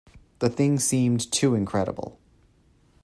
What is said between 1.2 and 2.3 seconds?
too incredible.